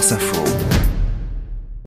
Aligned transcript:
Info. 0.00 0.42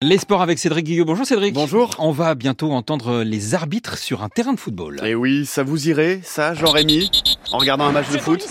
Les 0.04 0.20
sports 0.20 0.44
avec 0.44 0.60
Cédric 0.60 0.86
Guillot. 0.86 1.04
Bonjour 1.04 1.26
Cédric. 1.26 1.56
Bonjour. 1.56 1.90
On 1.98 2.12
va 2.12 2.36
bientôt 2.36 2.72
entendre 2.72 3.24
les 3.24 3.56
arbitres 3.56 3.98
sur 3.98 4.22
un 4.22 4.30
terrain 4.30 4.54
de 4.54 4.60
football. 4.60 5.02
Et 5.04 5.16
oui, 5.16 5.48
ça 5.48 5.64
vous 5.64 5.90
irait, 5.90 6.20
ça, 6.24 6.54
Jean-Rémy, 6.54 7.10
en 7.52 7.58
regardant 7.58 7.86
un 7.86 7.92
match 7.92 8.12
de 8.12 8.20
foot 8.20 8.46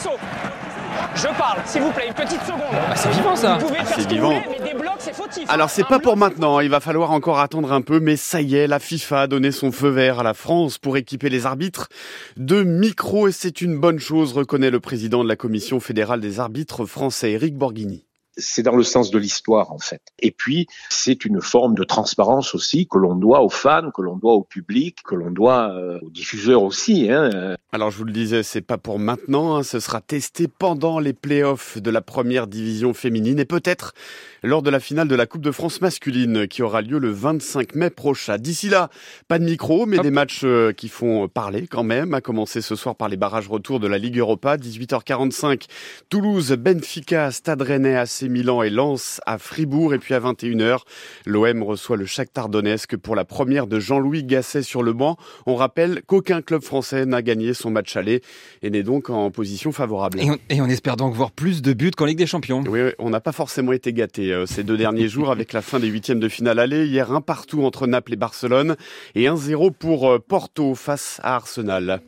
Je 1.14 1.26
parle, 1.38 1.60
s'il 1.64 1.80
vous 1.82 1.92
plaît, 1.92 2.08
une 2.08 2.14
petite 2.14 2.42
seconde. 2.42 2.58
Bah, 2.72 2.96
c'est 2.96 3.10
vivant 3.12 3.36
ça. 3.36 3.58
Vous 3.58 3.66
pouvez 3.68 3.78
faire 3.78 3.86
C'est 3.86 4.00
ce 4.02 4.08
que 4.08 4.08
vous 4.08 4.14
vivant. 4.16 4.28
voulez, 4.40 4.58
mais 4.60 4.72
des 4.72 4.76
blocs, 4.76 4.92
c'est 4.98 5.14
fautif. 5.14 5.44
Alors 5.48 5.70
c'est 5.70 5.86
pas 5.86 6.00
pour 6.00 6.16
maintenant, 6.16 6.58
il 6.58 6.68
va 6.68 6.80
falloir 6.80 7.12
encore 7.12 7.38
attendre 7.38 7.72
un 7.72 7.82
peu, 7.82 8.00
mais 8.00 8.16
ça 8.16 8.40
y 8.42 8.56
est, 8.56 8.66
la 8.66 8.80
FIFA 8.80 9.20
a 9.22 9.26
donné 9.28 9.52
son 9.52 9.70
feu 9.70 9.90
vert 9.90 10.18
à 10.18 10.22
la 10.24 10.34
France 10.34 10.78
pour 10.78 10.96
équiper 10.96 11.28
les 11.30 11.46
arbitres 11.46 11.88
de 12.36 12.64
micros 12.64 13.28
et 13.28 13.32
c'est 13.32 13.60
une 13.60 13.78
bonne 13.78 14.00
chose, 14.00 14.32
reconnaît 14.32 14.70
le 14.70 14.80
président 14.80 15.22
de 15.22 15.28
la 15.28 15.36
Commission 15.36 15.78
fédérale 15.78 16.20
des 16.20 16.40
arbitres 16.40 16.84
français, 16.84 17.30
Eric 17.32 17.54
Borghini. 17.56 18.04
C'est 18.36 18.62
dans 18.62 18.76
le 18.76 18.82
sens 18.82 19.10
de 19.10 19.18
l'histoire 19.18 19.72
en 19.72 19.78
fait. 19.78 20.02
Et 20.18 20.30
puis 20.30 20.66
c'est 20.88 21.24
une 21.24 21.40
forme 21.40 21.74
de 21.74 21.84
transparence 21.84 22.54
aussi 22.54 22.86
que 22.86 22.98
l'on 22.98 23.14
doit 23.14 23.42
aux 23.42 23.50
fans, 23.50 23.90
que 23.94 24.02
l'on 24.02 24.16
doit 24.16 24.32
au 24.32 24.42
public, 24.42 24.98
que 25.04 25.14
l'on 25.14 25.30
doit 25.30 25.70
euh, 25.72 25.98
aux 26.02 26.10
diffuseurs 26.10 26.62
aussi. 26.62 27.10
Hein. 27.10 27.56
Alors 27.72 27.90
je 27.90 27.98
vous 27.98 28.04
le 28.04 28.12
disais, 28.12 28.42
c'est 28.42 28.60
pas 28.60 28.78
pour 28.78 28.98
maintenant, 28.98 29.56
hein, 29.56 29.62
ce 29.62 29.80
sera 29.80 30.00
testé 30.00 30.48
pendant 30.48 30.98
les 30.98 31.12
playoffs 31.12 31.78
de 31.78 31.90
la 31.90 32.00
première 32.00 32.46
division 32.46 32.94
féminine 32.94 33.38
et 33.38 33.44
peut-être 33.44 33.94
lors 34.42 34.62
de 34.62 34.70
la 34.70 34.80
finale 34.80 35.08
de 35.08 35.14
la 35.14 35.26
Coupe 35.26 35.42
de 35.42 35.50
France 35.50 35.80
masculine 35.80 36.48
qui 36.48 36.62
aura 36.62 36.82
lieu 36.82 36.98
le 36.98 37.10
25 37.10 37.74
mai 37.74 37.90
prochain. 37.90 38.38
D'ici 38.38 38.68
là, 38.68 38.90
pas 39.28 39.38
de 39.38 39.44
micro, 39.44 39.86
mais 39.86 39.98
Hop. 39.98 40.02
des 40.02 40.10
matchs 40.10 40.42
euh, 40.44 40.72
qui 40.72 40.88
font 40.88 41.28
parler 41.28 41.66
quand 41.66 41.84
même, 41.84 42.14
à 42.14 42.20
commencer 42.20 42.60
ce 42.60 42.74
soir 42.74 42.96
par 42.96 43.08
les 43.08 43.16
barrages 43.16 43.48
retour 43.48 43.80
de 43.80 43.86
la 43.86 43.98
Ligue 43.98 44.18
Europa, 44.18 44.56
18h45, 44.56 45.66
Toulouse, 46.08 46.52
Benfica, 46.52 47.30
Stade 47.30 47.62
Rennais, 47.62 47.96
AC 47.96 48.21
Milan 48.28 48.62
et 48.62 48.70
Lens 48.70 49.20
à 49.26 49.38
Fribourg 49.38 49.94
et 49.94 49.98
puis 49.98 50.14
à 50.14 50.20
21h, 50.20 50.80
l'OM 51.26 51.62
reçoit 51.62 51.96
le 51.96 52.06
Shakhtar 52.06 52.48
Donetsk 52.48 52.96
pour 52.96 53.16
la 53.16 53.24
première 53.24 53.66
de 53.66 53.80
Jean-Louis 53.80 54.24
Gasset 54.24 54.62
sur 54.62 54.82
le 54.82 54.92
banc. 54.92 55.16
On 55.46 55.54
rappelle 55.54 56.02
qu'aucun 56.06 56.42
club 56.42 56.62
français 56.62 57.06
n'a 57.06 57.22
gagné 57.22 57.54
son 57.54 57.70
match 57.70 57.96
aller 57.96 58.22
et 58.62 58.70
n'est 58.70 58.82
donc 58.82 59.10
en 59.10 59.30
position 59.30 59.72
favorable. 59.72 60.20
Et 60.20 60.30
on, 60.30 60.38
et 60.48 60.60
on 60.60 60.66
espère 60.66 60.96
donc 60.96 61.14
voir 61.14 61.30
plus 61.30 61.62
de 61.62 61.72
buts 61.72 61.90
qu'en 61.90 62.04
Ligue 62.04 62.18
des 62.18 62.26
Champions. 62.26 62.62
Oui, 62.68 62.80
on 62.98 63.10
n'a 63.10 63.20
pas 63.20 63.32
forcément 63.32 63.72
été 63.72 63.92
gâtés 63.92 64.32
euh, 64.32 64.46
ces 64.46 64.64
deux 64.64 64.76
derniers 64.76 65.08
jours 65.08 65.30
avec 65.30 65.52
la 65.52 65.62
fin 65.62 65.80
des 65.80 65.88
huitièmes 65.88 66.20
de 66.20 66.28
finale 66.28 66.58
aller. 66.58 66.86
Hier, 66.86 67.12
un 67.12 67.20
partout 67.20 67.64
entre 67.64 67.86
Naples 67.86 68.14
et 68.14 68.16
Barcelone 68.16 68.76
et 69.14 69.24
1-0 69.24 69.72
pour 69.72 70.10
euh, 70.10 70.18
Porto 70.18 70.74
face 70.74 71.20
à 71.22 71.36
Arsenal. 71.36 72.00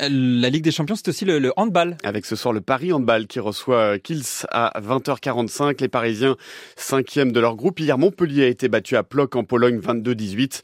Euh, 0.00 0.08
La 0.10 0.50
Ligue 0.50 0.64
des 0.64 0.72
Champions, 0.72 0.96
c'est 0.96 1.08
aussi 1.08 1.24
le, 1.24 1.38
le 1.38 1.52
handball. 1.56 1.96
Avec 2.02 2.26
ce 2.26 2.34
soir 2.34 2.52
le 2.52 2.60
Paris 2.60 2.92
Handball 2.92 3.26
qui 3.28 3.38
reçoit 3.38 3.98
Kils 3.98 4.44
à 4.50 4.80
20h45. 4.80 5.80
Les 5.80 5.88
Parisiens, 5.88 6.36
cinquième 6.76 7.30
de 7.30 7.38
leur 7.38 7.54
groupe. 7.54 7.78
Hier, 7.78 7.96
Montpellier 7.96 8.44
a 8.44 8.48
été 8.48 8.68
battu 8.68 8.96
à 8.96 9.04
Ploc 9.04 9.36
en 9.36 9.44
Pologne 9.44 9.78
22-18. 9.78 10.62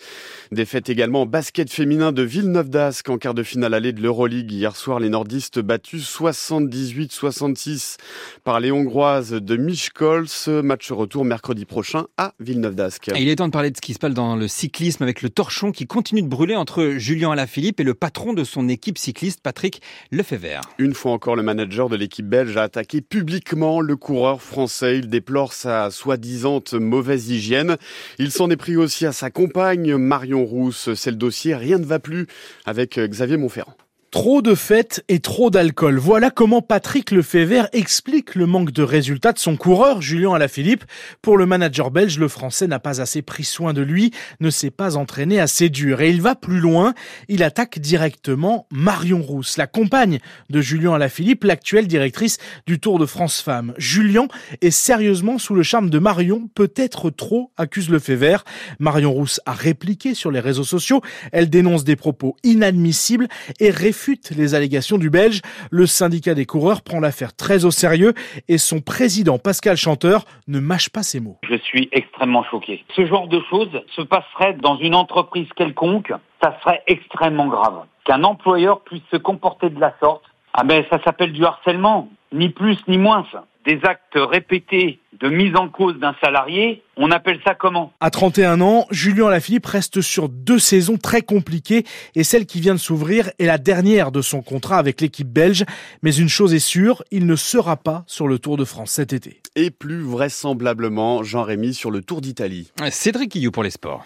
Défaite 0.51 0.89
également 0.91 1.23
en 1.23 1.27
basket 1.27 1.71
féminin 1.71 2.11
de 2.11 2.23
Villeneuve 2.23 2.69
d'Ascq 2.69 3.09
en 3.11 3.19
quart 3.19 3.35
de 3.35 3.45
finale 3.45 3.75
allée 3.75 3.93
de 3.93 4.03
l'Euroleague. 4.03 4.51
Hier 4.51 4.75
soir, 4.75 4.99
les 4.99 5.09
nordistes 5.09 5.61
battus 5.61 6.05
78-66 6.21 7.99
par 8.43 8.59
les 8.59 8.73
Hongroises 8.73 9.31
de 9.31 9.57
Miskolc. 9.57 10.49
Match 10.49 10.91
retour 10.91 11.25
mercredi 11.25 11.65
prochain 11.65 12.07
à 12.17 12.35
Villeneuve 12.41 12.75
d'Ascq. 12.75 13.13
Il 13.17 13.29
est 13.29 13.37
temps 13.37 13.47
de 13.47 13.53
parler 13.53 13.71
de 13.71 13.77
ce 13.77 13.81
qui 13.81 13.95
se 13.95 13.99
passe 14.01 14.15
dans 14.15 14.35
le 14.35 14.49
cyclisme 14.49 15.05
avec 15.05 15.23
le 15.23 15.31
torchon 15.31 15.71
qui 15.71 15.87
continue 15.87 16.23
de 16.23 16.29
brûler 16.29 16.57
entre 16.57 16.95
Julien 16.99 17.31
Alaphilippe 17.31 17.79
et 17.79 17.85
le 17.85 17.95
patron 17.95 18.33
de 18.33 18.43
son 18.45 18.69
équipe 18.69 18.99
cycliste, 18.99 19.12
Patrick 19.43 19.83
Lefebvre. 20.11 20.61
Une 20.79 20.95
fois 20.95 21.13
encore, 21.13 21.37
le 21.37 21.43
manager 21.43 21.89
de 21.89 21.97
l'équipe 21.97 22.27
belge 22.27 22.57
a 22.57 22.63
attaqué 22.65 23.01
publiquement 23.01 23.81
le 23.81 23.97
coureur 23.97 24.43
français. 24.43 24.99
Il 24.99 25.09
déplore 25.09 25.53
sa 25.53 25.91
soi-disant 25.91 26.63
mauvaise 26.73 27.31
hygiène. 27.31 27.77
Il 28.19 28.31
s'en 28.31 28.51
est 28.51 28.57
pris 28.57 28.77
aussi 28.77 29.07
à 29.07 29.13
sa 29.13 29.31
compagne, 29.31 29.97
Marion 29.97 30.45
Rousse. 30.45 30.95
C'est 30.95 31.11
le 31.11 31.17
dossier 31.17 31.55
Rien 31.55 31.79
ne 31.79 31.85
va 31.85 31.99
plus 31.99 32.27
avec 32.65 32.99
Xavier 32.99 33.37
Montferrand. 33.37 33.77
Trop 34.13 34.43
de 34.43 34.55
fêtes 34.55 35.03
et 35.09 35.21
trop 35.21 35.49
d'alcool. 35.49 35.97
Voilà 35.97 36.31
comment 36.31 36.61
Patrick 36.61 37.13
Lefebvre 37.13 37.71
explique 37.73 38.35
le 38.35 38.45
manque 38.45 38.71
de 38.71 38.83
résultats 38.83 39.33
de 39.33 39.39
son 39.39 39.57
coureur, 39.57 40.03
Julien 40.03 40.35
Alaphilippe. 40.35 40.85
Pour 41.23 41.39
le 41.39 41.47
manager 41.47 41.91
belge, 41.91 42.19
le 42.19 42.29
français 42.29 42.67
n'a 42.67 42.79
pas 42.79 43.01
assez 43.01 43.23
pris 43.23 43.45
soin 43.45 43.73
de 43.73 43.81
lui, 43.81 44.11
ne 44.39 44.51
s'est 44.51 44.71
pas 44.71 44.99
entraîné 44.99 45.41
assez 45.41 45.71
dur. 45.71 46.03
Et 46.03 46.11
il 46.11 46.21
va 46.21 46.35
plus 46.35 46.61
loin. 46.61 46.93
Il 47.29 47.43
attaque 47.43 47.79
directement 47.79 48.67
Marion 48.71 49.23
Rousse, 49.23 49.57
la 49.57 49.67
compagne 49.67 50.19
de 50.51 50.61
Julien 50.61 50.93
Alaphilippe, 50.93 51.45
l'actuelle 51.45 51.87
directrice 51.87 52.37
du 52.67 52.79
Tour 52.79 52.99
de 52.99 53.07
France 53.07 53.41
Femmes. 53.41 53.73
Julien 53.79 54.29
est 54.61 54.71
sérieusement 54.71 55.39
sous 55.39 55.55
le 55.55 55.63
charme 55.63 55.89
de 55.89 55.99
Marion, 55.99 56.51
peut-être 56.55 57.09
trop, 57.09 57.51
accuse 57.57 57.89
Lefebvre. 57.89 58.45
Marion 58.79 59.11
Rousse 59.11 59.41
a 59.47 59.53
répliqué 59.53 60.13
sur 60.13 60.31
les 60.31 60.41
réseaux 60.41 60.65
sociaux. 60.65 61.01
Elle 61.33 61.49
dénonce 61.49 61.85
des 61.85 61.97
propos 61.97 62.37
inadmissibles 62.45 63.29
et 63.59 63.71
réfute 64.03 64.33
les 64.37 64.57
allégations 64.57 64.99
du 64.99 65.11
Belge. 65.11 65.43
Le 65.71 65.87
syndicat 65.87 66.35
des 66.35 66.45
coureurs 66.45 66.83
prend 66.83 66.99
l'affaire 66.99 67.37
très 67.37 67.65
au 67.65 67.71
sérieux 67.71 68.15
et 68.49 68.59
son 68.59 68.81
président 68.81 69.39
Pascal 69.39 69.77
Chanteur 69.77 70.25
ne 70.49 70.59
mâche 70.59 70.89
pas 70.89 71.05
ses 71.05 71.21
mots. 71.21 71.39
Je 71.49 71.57
suis 71.59 71.89
extrêmement 71.93 72.43
choqué. 72.43 72.85
Ce 72.97 73.07
genre 73.07 73.29
de 73.29 73.41
choses 73.49 73.81
se 73.95 74.03
passerait 74.03 74.55
dans 74.55 74.77
une 74.79 74.97
entreprise 74.97 75.47
quelconque, 75.55 76.13
ça 76.43 76.59
serait 76.63 76.83
extrêmement 76.89 77.47
grave. 77.47 77.85
Qu'un 78.05 78.25
employeur 78.25 78.81
puisse 78.81 79.05
se 79.13 79.17
comporter 79.17 79.71
de 79.71 79.79
la 79.79 79.95
sorte, 80.03 80.25
ah 80.53 80.65
ben 80.65 80.85
ça 80.91 80.99
s'appelle 81.05 81.33
du 81.33 81.45
harcèlement, 81.45 82.09
ni 82.33 82.49
plus 82.49 82.79
ni 82.89 82.99
moins. 82.99 83.25
Des 83.65 83.79
actes 83.85 84.17
répétés 84.17 84.99
de 85.23 85.29
mise 85.29 85.55
en 85.55 85.69
cause 85.69 85.99
d'un 85.99 86.15
salarié, 86.21 86.83
on 86.97 87.11
appelle 87.11 87.39
ça 87.47 87.55
comment? 87.55 87.93
À 88.01 88.11
31 88.11 88.61
ans, 88.61 88.87
Julien 88.91 89.29
Alaphilippe 89.29 89.67
reste 89.67 90.01
sur 90.01 90.29
deux 90.29 90.59
saisons 90.59 90.99
très 90.99 91.23
compliquées 91.23 91.85
et 92.17 92.25
celle 92.25 92.45
qui 92.45 92.61
vient 92.61 92.75
de 92.75 92.81
s'ouvrir 92.81 93.31
est 93.39 93.47
la 93.47 93.59
dernière 93.59 94.11
de 94.11 94.21
son 94.21 94.43
contrat 94.43 94.79
avec 94.79 95.01
l'équipe 95.01 95.29
belge. 95.29 95.65
Mais 96.03 96.15
une 96.15 96.29
chose 96.29 96.55
est 96.55 96.59
sûre, 96.59 97.05
il 97.13 97.27
ne 97.27 97.37
sera 97.37 97.77
pas 97.77 98.03
sur 98.09 98.27
le 98.27 98.39
Tour 98.41 98.57
de 98.57 98.65
France 98.65 98.91
cet 98.91 99.13
été. 99.13 99.41
Et 99.55 99.71
plus 99.71 100.01
vraisemblablement, 100.01 101.23
Jean-Rémy 101.23 101.73
sur 101.73 101.91
le 101.91 102.03
Tour 102.03 102.21
d'Italie. 102.21 102.73
Cédric 102.91 103.33
Guillot 103.33 103.53
pour 103.53 103.63
les 103.63 103.71
sports. 103.71 104.01